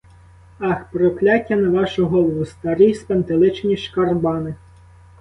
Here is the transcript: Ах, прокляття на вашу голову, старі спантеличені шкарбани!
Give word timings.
Ах, 0.59 0.91
прокляття 0.91 1.55
на 1.55 1.69
вашу 1.69 2.05
голову, 2.05 2.45
старі 2.45 2.93
спантеличені 2.93 3.77
шкарбани! 3.77 4.55